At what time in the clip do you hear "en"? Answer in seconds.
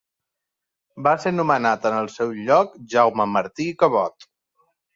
1.91-1.99